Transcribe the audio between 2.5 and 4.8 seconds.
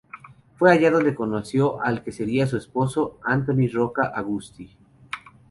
esposo, Antoni Roca Agustí.